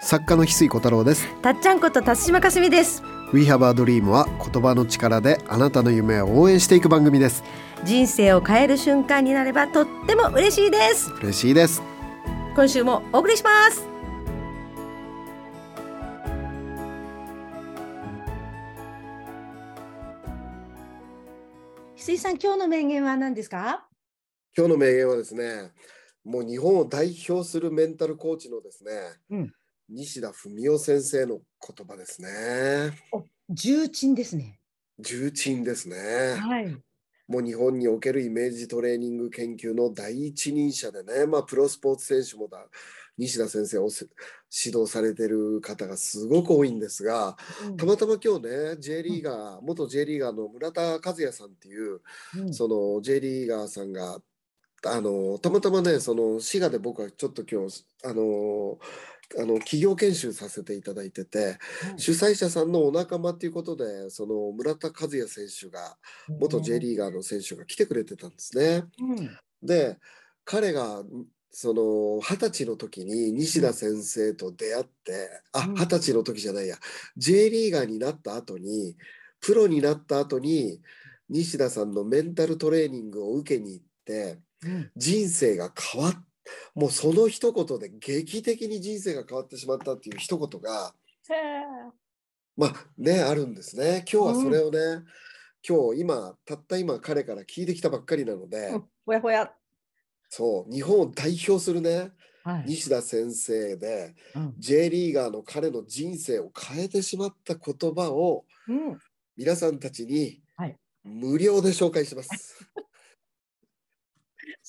[0.00, 1.26] 作家の翡翠小太郎です。
[1.42, 3.02] たっちゃんこと辰島かすみです。
[3.32, 7.42] We Have a Dream は言葉の力であなたの夢を応援していく番組です。
[7.84, 11.10] 人生を変える瞬間になればとっても嬉しいです。
[11.20, 11.82] 嬉しいです。
[12.54, 13.86] 今週もお送りします。
[21.96, 23.86] 翡翠さん今日の名言は何ですか？
[24.56, 25.72] 今日の名言はですね
[26.24, 28.92] もう日本を代表するメンタルコーチのですね、
[29.30, 29.52] うん
[29.90, 32.28] 西田文夫先生の言葉ですね。
[33.48, 34.60] 重鎮ですね。
[34.98, 35.96] 重鎮ですね、
[36.38, 36.76] はい。
[37.26, 42.66] もう日本におけるイメージトレーニング研究の第一人者でね、まあ、プロスポーツ選手もだ
[43.16, 44.06] 西田先生をせ
[44.64, 47.36] 指導されてる方がすごく多いんですが、
[47.78, 52.00] たまたま今日ね J リーガー、元 J リーガーの村田和也さんっていう、
[52.36, 52.54] うん。
[52.54, 54.18] その J リーガーさんが
[54.86, 58.78] あのたまたまねその滋賀で僕はちょっと今日あの
[59.36, 61.58] あの企業研修させていただいてて、
[61.96, 65.96] 主催者さんのお仲間っていうことでその村田和也選手が
[66.40, 68.84] 元 J リーガーの選手が来てくれてたんですね。
[69.00, 69.38] うん。
[69.62, 69.98] で
[70.44, 71.02] 彼が
[71.50, 75.74] その二十歳の時に西田先生と出会って、あうん。
[75.74, 76.76] 二十歳の時じゃないや。
[77.16, 78.96] J リーガーになった後に
[79.40, 80.80] プロになった後に
[81.28, 84.90] 西田さんのメンタルトレーニングを受けに行ってうん。
[84.96, 86.24] 人生が変わっ
[86.74, 90.94] もうその一言で劇的に人生が変わってしまったっていう一言が
[92.56, 94.04] まあねあるんですね。
[94.10, 95.04] 今日はそれをね、
[95.66, 99.52] 今日今たった今彼から聞いてきたばっかりなので、うんほやほや。
[100.28, 102.10] そう日本を代表するね
[102.44, 102.64] はい。
[102.66, 104.54] 西田先生でうん。
[104.58, 108.98] J リーガーの彼の人生を変えてしまった言葉をうん。
[109.36, 110.76] 皆さんたちにはい。
[111.04, 112.58] 無料で紹介します。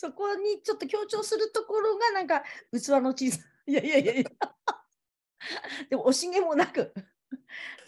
[0.01, 3.71] そこにちょっと強調するところがなんか器の小さい。
[3.73, 4.23] いやいやいやいや。
[5.89, 6.93] でも惜しげもなく。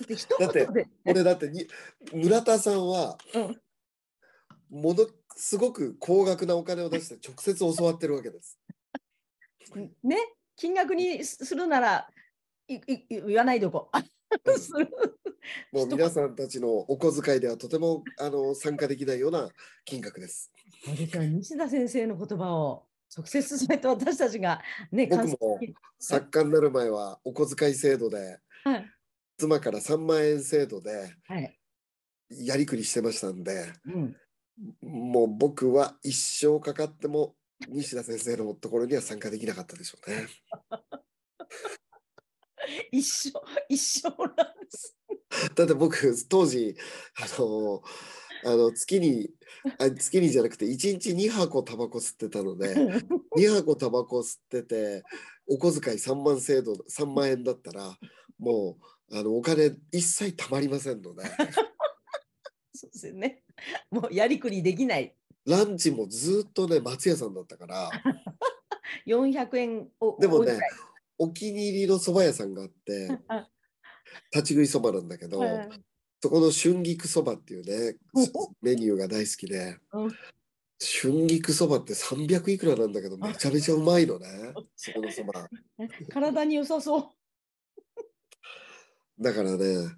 [0.05, 0.65] で一言で。
[0.65, 1.65] これだってに
[2.11, 3.61] 村田さんはうん
[4.81, 5.07] もの
[5.37, 8.59] すごく高額なお金を出して直接教わってるわけです。
[10.03, 10.17] ね？
[10.57, 12.09] 金額にすするなら
[12.67, 13.97] いい言わないでおこう。
[15.71, 19.49] もう皆さんたちのお小遣いではとてもあの参加できないような
[19.85, 20.51] 金額です。
[20.83, 24.61] そうですよ西田先生の言葉を直接伝えて私たちが
[24.91, 25.59] ね僕も
[25.99, 28.85] 作家になる前はお小遣い制度ではい
[29.37, 31.57] 妻から3万円制度ではい。
[32.29, 34.15] やりくりしてましたんでうん。
[34.81, 37.35] もう僕は一生かかっても
[37.67, 40.27] 西田先生のところには参加できなかったでしょうね。
[42.91, 43.31] 一生
[43.67, 44.95] 一生なんです。
[45.55, 46.75] だって僕当時
[47.15, 47.81] あの
[48.43, 49.29] あの月に
[49.77, 52.75] あ月にじゃなくて1日2箱タバコ吸ってたので
[53.37, 55.03] 2箱タバコ吸ってて
[55.47, 57.97] お小遣い3万制度3万円だったら
[58.39, 58.77] も
[59.09, 61.23] うあのお金一切たまりませんので
[62.73, 63.43] そうですよね。
[63.91, 65.15] もうやりくりできない。
[65.45, 67.89] ランチもずっとね松屋さんだったから
[69.07, 70.59] 400円をでもね
[71.17, 73.09] お気に入りの蕎麦屋さんがあって
[74.33, 75.69] 立ち食いそばなんだけど、はい
[76.21, 77.97] そこの春菊そばっていうね
[78.33, 80.11] お メニューが大好きで、うん。
[80.79, 84.27] 春菊そばって300いくらなんだけどめちゃめちゃうまいのね
[84.75, 85.49] そこのそば。
[86.09, 87.09] 体に良さそう。
[89.19, 89.89] だからね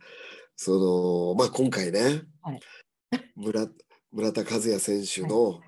[0.55, 2.59] そのまあ今回ね、はい。
[3.35, 3.69] 村
[4.11, 5.61] 村田和也選手の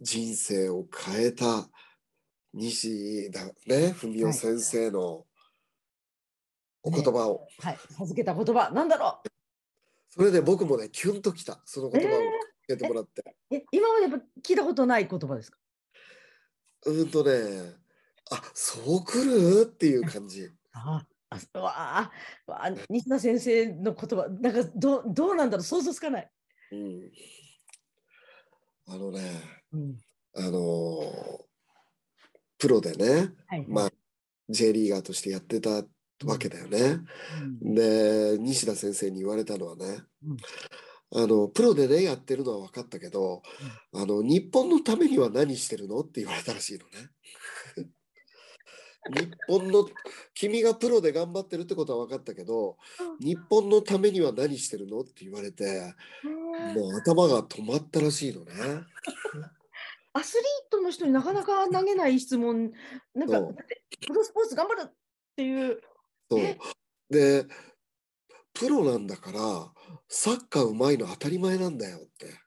[0.00, 1.68] 人生を変えた
[2.52, 5.26] 西田ね文夫先生の
[6.82, 9.22] お言葉を、はい、授けた言葉、なんだろ
[10.10, 12.28] それで僕もねキュンときたその言葉をえーか
[12.68, 13.54] けてもらって、う。
[13.54, 15.58] え、今までやっぱ聞いたことない言葉ですか？
[16.86, 17.74] うーんとね
[18.30, 19.62] あそう来る？
[19.62, 22.12] っていう感じああ、わあ、
[22.46, 26.30] わあ、西田先生の言葉、なんかどう、どうなんだろう、想像つかない。
[26.72, 27.10] うん
[28.88, 29.20] あのね
[29.72, 29.96] うん、
[30.34, 31.44] あのー
[32.58, 33.64] プロでねはい。
[33.68, 33.90] まあ
[34.48, 35.82] J リーガーとしてやってた
[36.24, 37.00] わけだよね。
[37.62, 40.36] うんで西田先生に言われたのはね、うん
[41.12, 43.42] あのプロでねやってるのは分かったけど、
[43.92, 47.10] あの日本のためには何してるのって言われたらしいのね。
[49.18, 49.88] 日本の
[50.34, 52.76] 君がプロで頑張ってるってことは分かったけど
[53.18, 55.94] 日本のためには何してるのって言われて
[56.76, 58.52] もう頭が止まったらしいのね。
[60.12, 62.72] アスリートの人になかなか投げない質問、
[63.14, 63.40] なんか、
[64.06, 64.92] プロスポーツ頑張るっ
[65.36, 65.80] ていう。
[66.30, 66.58] そうえ？
[67.10, 67.46] で
[68.54, 69.72] プロなんだから
[70.08, 72.38] サッカーうまいの当たり前なんだよって。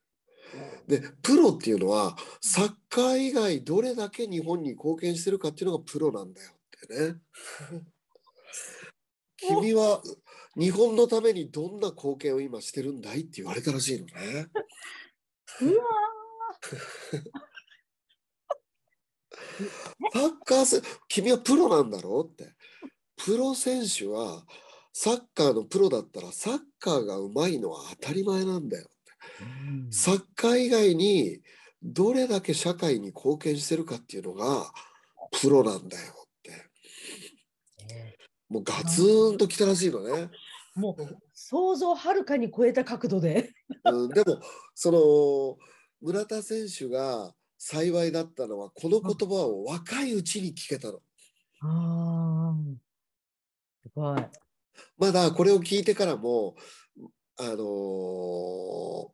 [0.87, 7.15] でプロっていうのはサッカー以外どれだけ日本に貢献してるかっていうのがプロなんだよってね。
[9.37, 10.01] 君は
[10.55, 14.47] 日本のためにどんな貢献を今してるんだいって言われたらしいのね。
[15.61, 15.83] うわ
[20.13, 22.53] サッカーせ君はプロなんだろうって。
[23.25, 24.43] プロ選手は
[24.91, 29.43] サッカーのプロだったらサッカーがうまいのは当たり前なんだよって。
[29.89, 31.39] ーサッカー以外に
[31.81, 34.71] どれだけ社会に貢献してるかっていうのが
[35.41, 36.51] プロなんだよって。
[37.93, 38.15] ね
[38.49, 39.01] もうガツ
[39.33, 40.29] ンときたらしいのね。
[40.75, 43.51] もう想像をはるかに超えた角度で。
[43.85, 44.39] うん、でも
[44.75, 45.57] その
[46.01, 50.99] 村田選手が幸いだったのはこの言葉を若いうちに聞けたの。
[51.65, 52.22] あ
[53.95, 54.25] ごい。
[54.97, 56.55] まだこれを聞いてからも
[57.37, 59.13] あのー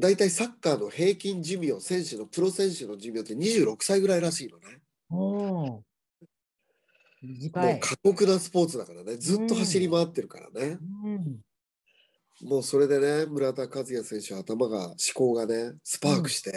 [0.00, 4.78] 大体サッカーの平均寿命選手のプロ選手の寿命って26歳ぐらいらしいのね。
[5.10, 5.80] おー
[7.20, 7.72] 短い。
[7.72, 10.78] もう過酷なスポーツだからねずっと走り回ってるからね。
[11.04, 11.38] うん
[12.40, 16.52] もうそれでね村田和也選手は頭が思考がねスパークして、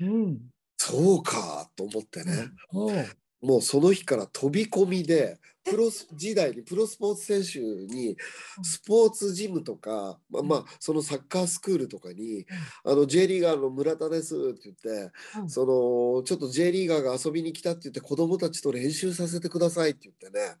[0.00, 0.38] うん。
[0.76, 3.06] そうかと思ってね、おー
[3.40, 5.38] もうその日から飛び込みで
[5.70, 8.16] プロ時代にプロスポーツ選手に
[8.62, 12.46] スポーツジムとか、まあ、まあそのサッカースクールとかに
[12.84, 15.50] 「あの J リーガーの村田です」って言って、うん。
[15.50, 20.56] そのちょっと J リーガーが遊びに来たって言って子供たちと練習させてくださいって言ってね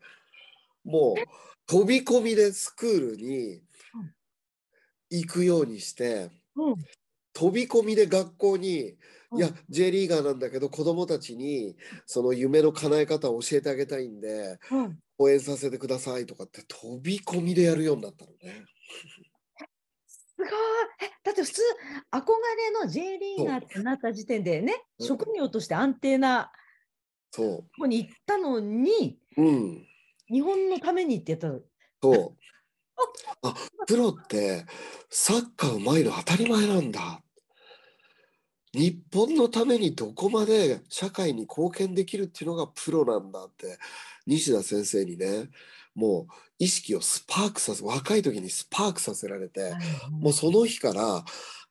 [0.84, 1.16] もう
[1.66, 3.62] 飛び込みでスクールに
[5.10, 6.74] 行くようにしてうん。
[7.32, 8.96] 飛び込みで学校にうん
[9.36, 18.64] いや J リーガーなんだけど子供たちにその夢の叶え方を教えてあげたいんでうん応援させてくださいとかって飛び込みでやるようになったのね。
[20.06, 20.48] すごい。
[21.02, 21.62] え、だって普通、
[22.10, 22.24] 憧
[22.56, 26.50] れの J リーガーってなった時点でね、うん職業として安定な
[27.30, 29.42] そとこに行ったのに、う。
[29.42, 29.86] うん。
[30.30, 31.60] 日本のためにってやったの。
[32.02, 32.36] そう。
[33.42, 33.54] あ、
[33.86, 34.64] プロって
[35.10, 37.22] サッカーうまいの当たり前なんだ。
[38.72, 43.78] 日本のためにどこまで社会に貢献できるっていうのがプロなんだって
[44.26, 45.48] 西田先生にね
[45.94, 49.72] もう意識をスパークさせ若い時にスパークさせられて
[50.10, 51.24] もうその日から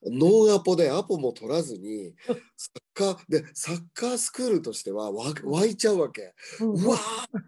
[0.03, 2.13] ノーアポでアポも取らずに
[2.55, 6.33] サッカーでサッカースクールとしてはわ湧いちゃうわけ。
[6.61, 6.99] うん、うわー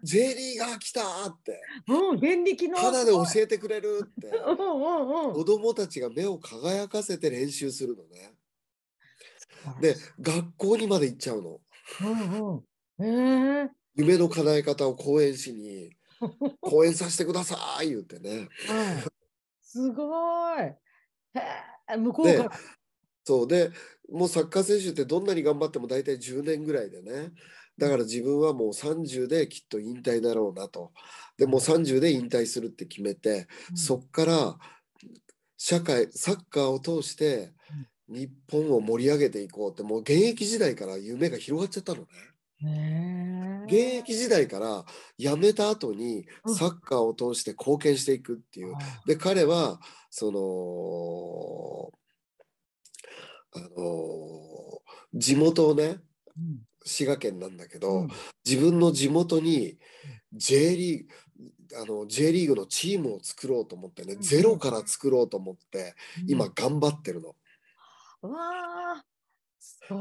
[0.02, 2.76] J リーガー来たーってうん、現力の。
[2.78, 8.34] ただで教えてくれるって うん子供たちが目を輝かせて練習するのね。
[9.80, 11.60] で学校にまで行っちゃうの。
[12.00, 12.64] うん
[12.98, 13.04] うん。
[13.04, 15.94] ええ夢の叶え方を講演しに
[16.60, 18.48] 講演させてください言ってね。
[18.66, 19.04] はい。
[19.60, 20.60] すごい。
[20.60, 20.76] へ
[21.88, 22.50] え、向こうから。
[23.24, 23.70] そうで
[24.10, 27.32] もうサッカー選手ってどんなに頑張っても大体10年ぐらいでね
[27.78, 30.92] だから自分はもう30できっと引退だろうなと
[31.38, 34.58] でもう30で引退するって決めて、うんそっから
[35.56, 37.52] 社会サッカーを通して
[38.08, 42.06] 日本を盛り上げていこうってもう現役時代から夢が広がっちゃったのね。
[42.60, 44.84] ね現役時代から
[45.18, 46.54] 辞めた後にうん。
[46.54, 48.74] サッカーを通して貢献していくっていう。
[49.06, 51.92] で彼はその
[53.54, 54.82] あの
[55.14, 55.98] 地元をね
[56.36, 56.60] うん。
[56.84, 58.08] 滋賀県なんだけど、うん。
[58.44, 59.78] 自分の地元に
[60.32, 61.06] J リーグ
[61.80, 64.20] あの J リーグのチームを作ろうと思ってね、うん。
[64.20, 65.94] ゼロから作ろうと思って
[66.26, 67.34] 今頑張ってるの、うん、
[68.28, 69.04] わ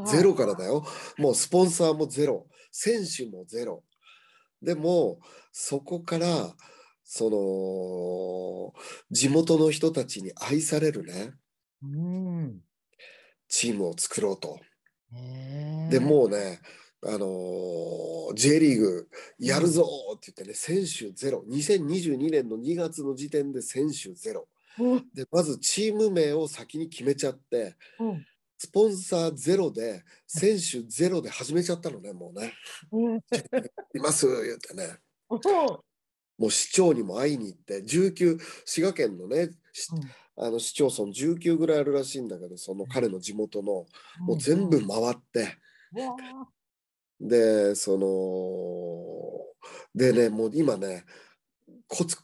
[0.06, 0.86] ゼロからだよ
[1.18, 3.84] もうスポンサーもゼロ選手もゼロ
[4.62, 5.20] でも
[5.52, 6.56] そこから
[7.04, 11.34] その地元の人たちに愛されるね
[11.84, 12.60] うん。
[13.48, 14.60] チームを作ろうと。
[15.90, 16.62] でもうね、
[17.04, 19.10] あのー J リーグ
[19.40, 19.86] やるぞ
[20.16, 21.44] って言ってね、選手ゼロ。
[21.50, 24.48] 2022年の2月の時点で選手ゼロ。
[24.84, 25.06] うん。
[25.14, 28.26] で、まずチーム名を先に決めちゃって、うん。
[28.58, 32.54] スポンサーゼロで、選手ゼロで始めちゃったのね、もうね。
[32.92, 33.22] うんい
[34.00, 34.28] ます？
[34.28, 34.98] 言ってね。
[35.30, 35.40] うん。
[36.38, 39.90] もう市長にも会いに行って、19、滋賀県のね、し
[40.38, 43.86] あの市町村19ぐらいあるらしいんだけど、その彼の地元の、
[44.20, 45.58] もう全部回って、
[47.20, 48.08] でその
[49.94, 51.06] でねもう今ね
[51.88, 52.18] コツ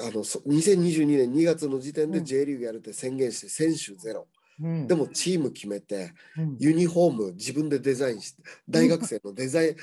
[0.00, 2.24] あのそ2022年2月の時点でうん。
[2.24, 4.26] J リーグやるって宣言して選手ゼロ、
[4.60, 4.86] うん。
[4.86, 6.56] でもチーム決めてうん。
[6.58, 9.76] ユニフォーム自分でデザインして大学生のデザイン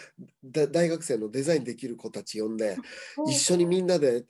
[0.51, 2.77] だ大学生のデザインできる子たち呼んで
[3.27, 4.25] 一緒にみんなで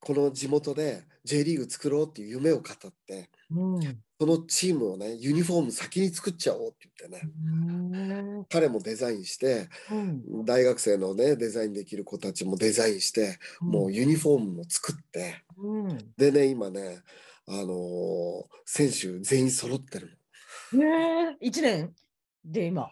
[0.00, 10.44] この地元で J リーグ作ろうっていう夢を語ってうんそのチームをねユニフォーム先に作っちゃおうって言ってねうん彼もデザインしてうん。
[10.44, 15.98] 大学生のねデザインできる子たちもデザインしてもうユニフォームも作ってうん。
[16.16, 17.02] でね今ね
[17.46, 20.18] あのー選手全員揃ってる
[20.72, 20.78] の。
[20.80, 21.94] ねえ一年？
[22.44, 22.90] で今？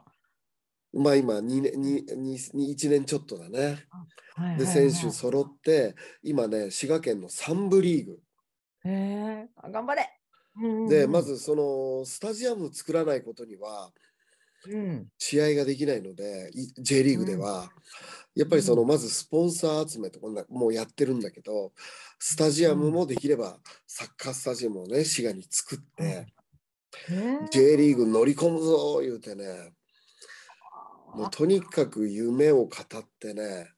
[0.94, 3.86] まあ今2年ににに1年ちょっとだね。
[4.36, 4.90] はいではいはい。
[4.90, 8.20] 選手揃って今ね滋賀県の3部リーグ。
[8.84, 10.15] へえあ頑張れ。
[10.62, 10.88] うん。
[10.88, 13.90] でま、ずそのスタジアム作らないことには
[14.68, 15.10] うん。
[15.18, 17.70] 試合ができないのでい J リーグでは。
[18.34, 21.72] やっぱりそのまずスポンサー集めとかなもうやってるんだけど
[22.18, 26.26] スタジアムもできればサッカースタジアムをね滋賀に作って
[27.50, 29.72] J リーグ乗り込むぞ言うてね
[31.14, 33.68] もうとにかく夢を語ってね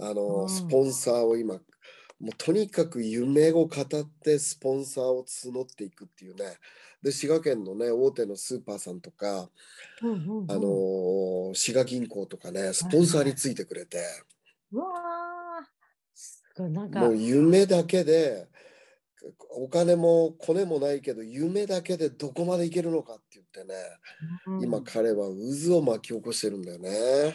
[0.00, 0.48] あうのん。
[0.48, 1.60] スポンサーを今
[2.20, 3.86] もうとにかく夢を語っ
[4.22, 6.58] てスポンサーを募っていくっていうね。
[7.02, 9.48] で滋賀県のね大手のスーパーさんとか
[10.02, 10.50] うんうんうん。
[10.50, 13.98] あのー滋賀銀行とかねスポンサーについてくれて。
[14.70, 14.86] うわ
[15.62, 15.68] あ
[16.14, 17.00] すごいなんか。
[17.00, 18.48] もう夢だけで
[19.50, 23.74] お金もコネもないけど夢だけでどこまでいけるのかって言ってね。
[24.46, 24.62] うん。
[24.62, 27.34] 今彼は渦を巻き起こしてるんだよね。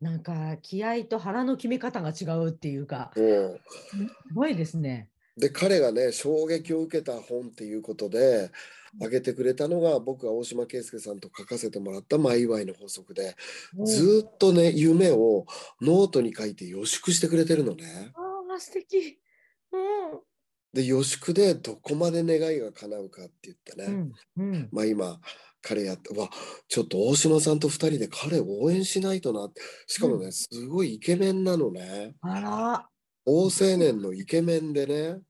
[0.00, 3.12] なんか気合と腹の決め方が違うっていうか。
[3.14, 3.60] そう
[3.90, 5.08] すごいですね。
[5.36, 8.52] で彼がね衝撃を受けた本っていうことで
[8.98, 13.36] 挙げてくれたのが僕が大島圭介さんと書かせてもらった「マイ・ワイの法則で」
[13.84, 15.46] ずーっとね夢を
[15.80, 18.12] ノートに書いて予祝してくれてるのね。
[18.14, 19.18] ああ素敵。
[19.72, 20.20] うん。
[20.72, 23.84] で予祝でどこまで願いが叶うかって言ってね、
[24.36, 24.68] うんうん。
[24.70, 25.20] まあ今
[25.64, 26.28] 彼やってうわ
[26.68, 29.44] ちょっと大島さんと2人で彼を応援しないとな。
[29.44, 30.32] ってしかもね、うん。
[30.32, 32.14] すごいイケメンなのね。
[32.20, 32.88] あら。
[33.24, 35.20] 大青年のイケメンでね。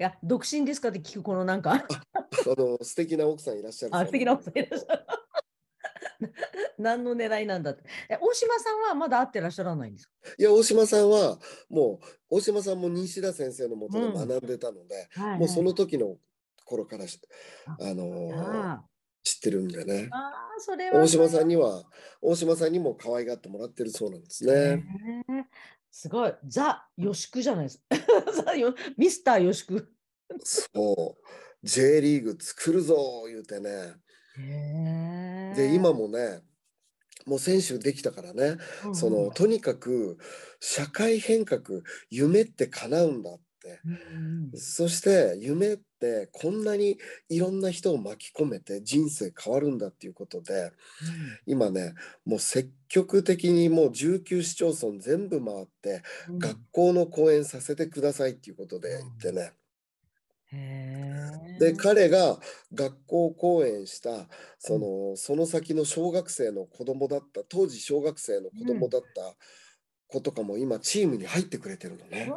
[0.00, 1.72] いや独身ですかって聞くこのなんか。
[1.74, 1.84] あ
[2.46, 5.06] の素敵な奥さんいらっしゃるあ素敵な奥さんいらっしゃる。
[6.78, 7.82] 何の狙いなんだって。
[8.08, 10.12] え大島さんはまだ会ってらっしゃらないんですか？
[10.38, 16.16] いや大島さんはもう大島さんも西田先生のもとで学んでたので、はいもうその時の
[16.64, 17.20] 頃からし
[17.66, 18.84] ああのーあ
[19.22, 21.84] 知ってるんでねあそれは大島さんには
[22.20, 24.84] 大島さんにも可愛がってもらってるそうなんですへね。
[25.30, 25.44] え
[25.90, 28.52] すごいザ・ヨシクじゃないです か。
[28.96, 29.92] ミスターヨシク。
[30.42, 31.66] そう。
[31.66, 33.94] J リーグ作るぞ言うてね。
[35.54, 36.40] で、今もね、
[37.26, 38.56] もう選手できたからね、
[38.94, 40.16] その、とにかく
[40.60, 41.60] 社会変革、
[42.08, 43.51] 夢って叶うんだって。
[43.84, 44.58] うんうんうん。
[44.58, 50.72] そして夢ってこんなにいろんな人を巻き込めて人生変わるんだっていうことで、
[51.46, 56.38] 今ね、もう積極的にもう19市町村全部回って、うん。
[56.38, 59.52] 学校の講演させてくださいっていうことで言ってね。
[61.58, 62.38] で彼が
[62.74, 64.28] 学校講演した
[64.58, 69.34] そのその先の小学生の子供だった当時小学生の子供だった
[70.08, 72.30] 子とかも今チームに入ってくれてるのね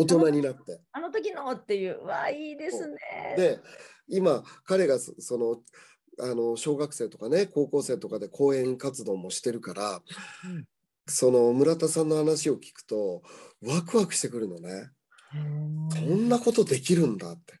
[0.00, 0.80] 大人になって。
[0.92, 2.96] あの時のっていう、うわあいいですね。
[3.36, 3.60] で
[4.08, 5.62] 今彼がそその
[6.18, 10.02] あの小学生とかね高校生とかで講演活動もしてるから
[10.44, 10.64] うん
[11.06, 13.22] その村田さんの話を聞くと
[13.66, 14.90] ワクワクしてくるのね。
[15.92, 17.60] そんなことできるんだって。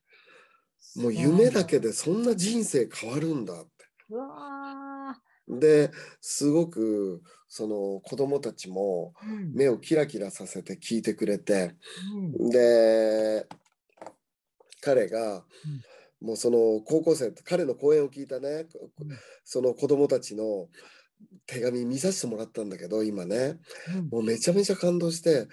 [0.96, 3.70] もう夢だけでそんな人生変わるんだって。
[4.08, 9.52] うわあ、ですごくその子供たちもうん。
[9.52, 11.74] 目をキラキラさせて聞いてくれて
[12.14, 12.50] うん。
[12.50, 13.46] で
[14.80, 15.42] 彼が
[16.22, 18.66] もうその高校生彼の講演を聞いたね。
[19.00, 19.18] うん。
[19.44, 20.68] その子供たちの
[21.46, 23.58] 手紙見させてもらったんだけど今ね。
[23.96, 24.08] うん。
[24.08, 25.48] もうめちゃめちゃ感動して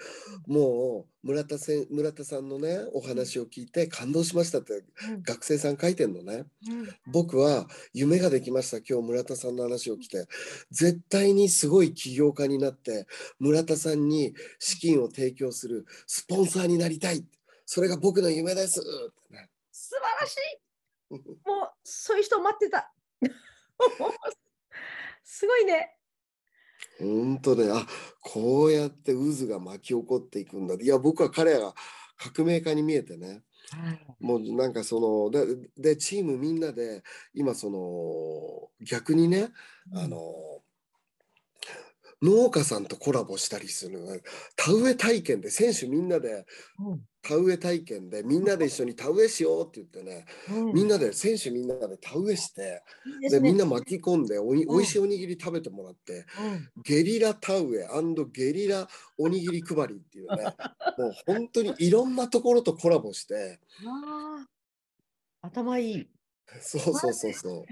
[0.46, 5.22] もう村田せん村田さんのねお話を聞いて感動しましたってうん。
[5.22, 6.44] 学生さん書いてんのね。
[6.68, 6.88] うん。
[7.06, 10.26] 僕は夢ができました今日村田さんの話を聞いて。
[10.70, 13.08] 絶対にすごい起業家になって
[13.40, 17.24] 村田さんに資金を提供するスポンサーになりたい。
[17.66, 18.80] それが僕の夢です。
[18.80, 18.82] っ
[19.28, 20.58] てね素晴らしい。
[21.10, 22.92] もうそういう人待ってた。
[25.30, 25.94] すごいね。
[26.98, 27.70] ほんとね。
[27.70, 27.86] あ
[28.22, 30.74] こうやって渦が巻き起こっていくんだ。
[30.74, 31.74] いや僕は彼が
[32.16, 33.42] 革命家に見えてね。
[34.20, 37.02] もうなんかそのででチームみんなで
[37.34, 39.50] 今その逆にね
[39.94, 40.18] あの
[42.22, 44.22] 農家さんとコラボしたりする
[44.56, 46.46] 田植え体験で選手みんなで
[46.78, 52.82] うん田植え体験でみんなで一緒に田植えしようって言ってねうんみんなで選手みんなで田植えして
[53.20, 56.24] ですねでみんな巻き込んでおいうんおいしいおにぎり食べてもらって
[56.76, 57.88] うんゲリラ田植え
[58.32, 60.54] ゲリラおにぎり配りっていうね
[60.96, 63.60] もう本当にいろんなところとコラボして
[65.42, 66.08] 頭いい。
[66.60, 67.64] そうそうそうそう。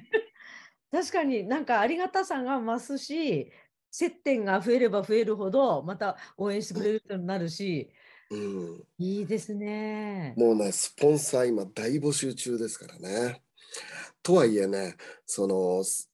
[0.90, 3.50] 確かになんかありがたさが増すし、
[3.90, 7.90] 接点が増えれば増えるほど、また応援してくれる人になるし、
[8.30, 10.34] うん、いいですね。
[10.36, 13.42] もうね、スポンサー今大募集中ですからね。
[14.22, 16.10] とはいえね、その、す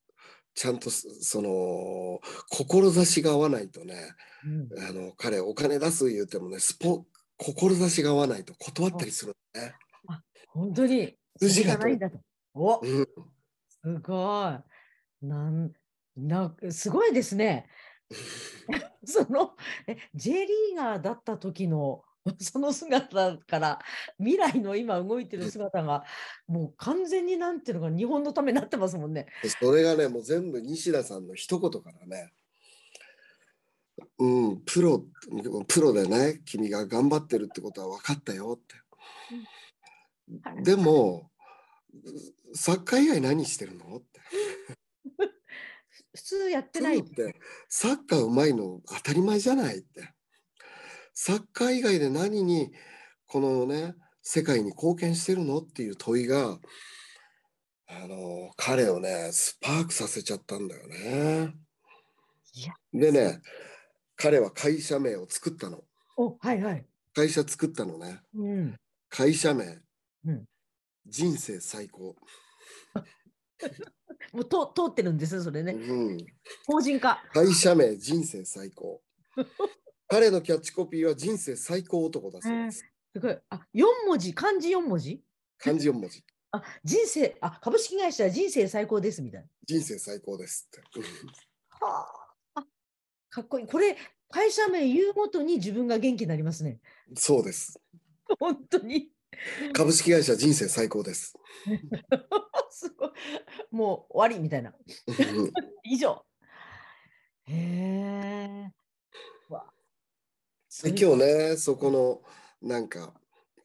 [0.55, 4.15] ちゃんとすその、志が合わないとね、
[4.45, 7.07] うん、あの、彼お金出す言ってもね、スポ、
[7.39, 9.75] 志が合わないと断ったりするのね。
[10.49, 12.19] 本当に、筋がないんだと。
[12.55, 13.07] おうん、
[13.69, 14.51] すご
[15.23, 15.27] い。
[15.27, 15.73] なん、
[16.17, 17.67] な、すごいですね。
[19.05, 22.03] その、え、J リーガーだった時の、
[22.39, 23.79] その姿から
[24.19, 26.05] 未来の今動いてる姿が
[26.47, 29.27] もう完全になんていうのが日本のためになってますもんね。
[29.61, 32.33] それがね、もう全部西田さんの一言からね、
[34.19, 35.05] うん、プロ、
[35.67, 38.77] プロでね、君が頑張ってるってことは分かったよって。
[40.63, 41.31] でも、
[42.55, 44.21] サッカー以外何してるのって。
[46.15, 47.01] 普通やってプない。
[47.01, 47.35] ロって
[47.69, 50.13] サッカーうまいの当たり前じゃないって。
[51.15, 52.73] サッカー以外で何に
[53.27, 56.59] このね世界に貢献してるのっていう問いが
[57.89, 61.55] あの彼をねスパークさせちゃったんだよね。
[62.93, 63.41] でね
[64.17, 65.83] 彼は会社名を作ったの。
[66.17, 66.87] お、はいはい。
[67.15, 68.21] 会社作ったのね。
[68.35, 68.77] うん。
[69.09, 69.81] 会社名、
[70.25, 70.45] うん
[71.07, 72.15] 人生最高。
[74.33, 75.73] もうと通ってるんですね、それね。
[75.73, 76.19] うん
[76.67, 77.23] 法人化。
[77.33, 79.03] 会社名人生最高。
[80.09, 82.85] 彼のキャッチコピーは人生最高男だそうです。
[83.13, 83.39] すごい。
[83.51, 85.23] あ、四文字、漢字四文字？
[85.59, 86.25] 漢字4文字。
[86.51, 89.49] あ、人生、あ、株式会社人生最高ですみたいな。
[89.65, 91.01] 人生最高ですって。
[91.71, 92.07] は
[92.55, 92.61] あ。
[92.61, 92.67] あ
[93.31, 93.67] かっこいい。
[93.67, 93.97] これ、
[94.29, 96.81] 会社名言うごとに自分が元気になりますね。
[97.15, 97.81] そうです。
[98.41, 99.11] 本当に。
[99.73, 101.35] 株式会社人生最高です。
[102.73, 103.11] すごい。
[103.71, 104.75] もう終わりみたいな。
[105.07, 105.13] う
[105.43, 105.53] ん
[105.85, 106.25] 以上。
[107.45, 108.73] へえ。
[110.85, 112.23] 今日ね、そこの、
[112.61, 113.15] なんか、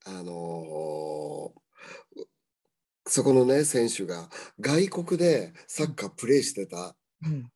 [0.06, 2.28] あのー
[3.10, 7.50] そこのね、選手が外国でサッカープレーしてたうん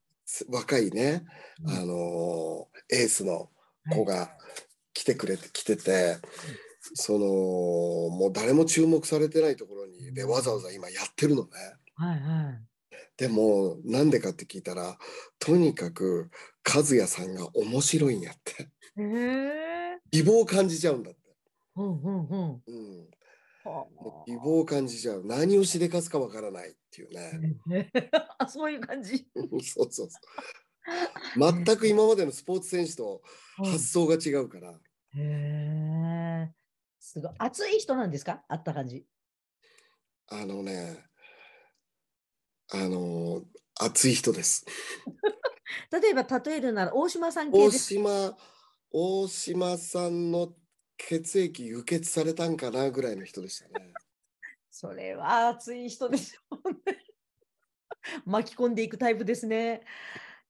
[0.48, 1.26] 若いね、
[1.66, 3.52] うんあのーエースの
[3.92, 4.38] 子が
[4.94, 6.18] 来てくれて、来てて、
[6.94, 11.50] その、もう誰も注目されてないところに、で、わざわざ今やってるのね。
[11.96, 12.72] はいはい。
[13.18, 14.98] でも、なんでかって聞いたら、
[15.40, 16.30] とにかく、
[16.68, 18.70] 和也さんが面白いんやって。
[18.98, 20.00] へえ。
[20.12, 21.20] 希望を感じちゃうんだって。
[21.76, 22.62] うんうんうん。
[22.66, 23.08] うん。
[24.26, 25.24] 希望を感じちゃう。
[25.26, 27.60] 何をしでかすかわからないっていうね。
[28.12, 28.46] あ。
[28.46, 29.28] あ、そういう感じ。
[29.36, 30.10] そうそうそう。
[31.38, 33.22] 全く今までのスポーツ選手と
[33.60, 34.72] うん発想が違うから。
[34.72, 34.78] へ
[35.16, 36.61] え。
[37.02, 37.32] すごい。
[37.40, 38.44] 熱い人なんですか？
[38.48, 39.06] あった感じ。
[40.28, 41.04] あのね、
[42.72, 43.44] あの、
[43.80, 44.66] 熱い人です。
[45.92, 47.86] 例えば例えるなら大島さん系大です。
[47.96, 48.38] 島、
[48.92, 50.54] 大島さんの
[50.98, 53.94] 血液輸血されたんかなぐらいの人でしたね。
[54.70, 56.42] それは熱い人ですよ
[56.86, 57.06] ね。
[58.26, 59.84] 巻き込んでいくタイプですね。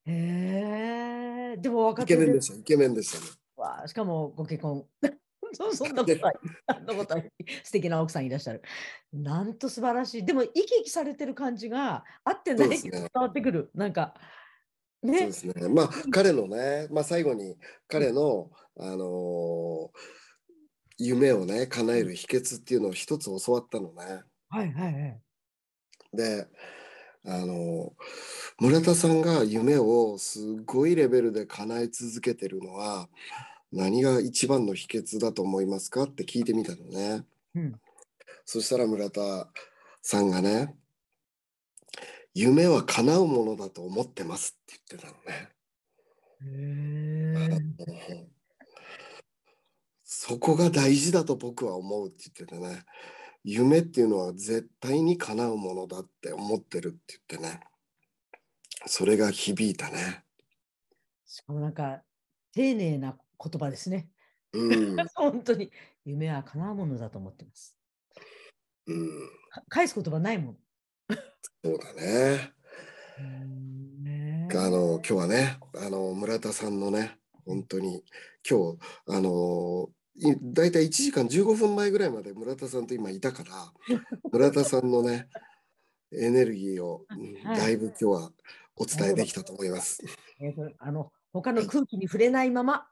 [0.06, 1.58] へえ。
[1.58, 3.32] でも若イケ手でメンでした、イケメンでしたね。
[3.56, 4.88] わあしかもご結婚。
[5.54, 6.34] そそんなことは、
[6.74, 7.24] そんなことは
[7.64, 8.62] 素敵な奥さんいらっしゃる。
[9.14, 10.26] なんと素晴らしい。
[10.26, 13.72] でも生き生きされてる感じがあってないね伝わってくる。
[13.74, 14.14] なんか、
[15.04, 15.32] そうねで。
[15.32, 15.68] すね。
[15.70, 20.22] まあ彼のね、まあ最後に彼の、あのー
[21.04, 24.22] 夢をね叶える秘訣っていうのを一つ教わったのね。
[24.50, 25.22] はいはいはい。
[26.14, 26.48] で、
[27.26, 27.92] あのー
[28.60, 33.10] 村田さんが夢をすごいレベルで叶え続けてるのは
[33.72, 36.04] 何が一番の秘訣だと思いますか？
[36.04, 37.26] って聞いてみたのね。
[37.56, 37.80] うん。
[38.46, 39.48] そしたら村田
[40.02, 40.76] さんがね、
[42.34, 45.50] 夢は叶うものだと思ってますって言ってたのね。
[50.04, 52.84] そこが大事だと僕は思うって言っててね
[53.44, 57.60] 夢っていうのは絶対に叶うものだって思ってるって言ってね
[58.88, 60.24] それが響いたね
[61.28, 62.02] しかもなんか、
[62.54, 64.10] 丁寧な言葉ですね。
[64.54, 65.72] うん、 本当に。
[66.04, 67.78] 夢は叶うものだと思ってます。
[68.88, 70.58] うん、か返す言葉ないもん。
[71.64, 72.54] そうだね
[73.20, 78.04] うんねあの今日はねあの村田さんのね本当に
[78.50, 83.74] 今日あのいだいたい1時間15分前ぐらいまで村田さんと今いたから
[84.32, 85.30] 村田さんのね
[86.12, 88.32] エネルギーを、うんはいだいぶ今日は
[88.76, 90.04] お伝えできたと思います。
[90.80, 92.88] あの他の空気に触れないまま、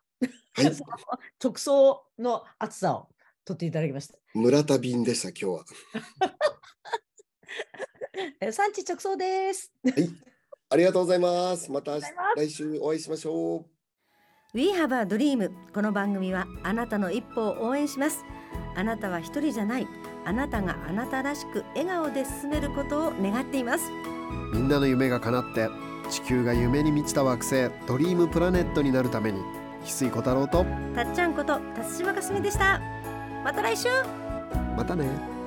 [0.54, 0.66] はい、
[1.44, 3.10] 直送の暑さを
[3.46, 4.18] 取っていただきました。
[4.34, 5.66] 村田便でした今日は。
[8.42, 9.72] え産地直送です。
[9.84, 10.10] はい。
[10.72, 11.72] ありがとうございます。
[11.72, 12.00] また
[12.36, 13.80] 来週お会いしましょう。
[14.52, 18.26] We have a dream この番組はあなたの一歩を応援します
[18.76, 19.88] あなたは一人じゃない
[20.26, 23.92] あなたがあなたらしく笑顔で進めることを願っています
[24.52, 25.70] みんなの夢が叶って
[26.10, 29.40] 地球が夢に満ちた惑星ドリームプラネットになるために
[29.84, 30.66] 翡翠小太郎と
[30.96, 32.82] たっちゃんこと辰島かすみでした。
[33.44, 33.88] また来週。
[34.76, 35.39] またね